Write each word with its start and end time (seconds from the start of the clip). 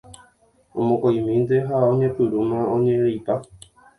Omokõ'imínte 0.79 1.55
ha 1.67 1.75
oñepyrũma 1.91 2.57
oñe'ẽreipa. 2.75 3.33